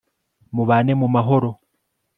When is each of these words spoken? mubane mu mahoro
mubane 0.55 0.93
mu 1.01 1.07
mahoro 1.15 1.49